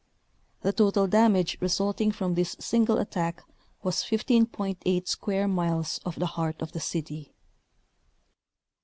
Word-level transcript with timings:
The 0.61 0.73
total 0.73 1.05
damage 1.05 1.59
result 1.61 2.01
ing 2.01 2.11
from 2.11 2.33
this 2.33 2.55
single 2.59 2.97
attack 2.97 3.43
was 3.83 3.97
15.8 3.97 5.07
square 5.07 5.47
miles 5.47 5.99
of 6.03 6.15
the 6.15 6.25
heart 6.25 6.59
of 6.59 6.71
the 6.71 6.79
city. 6.79 7.33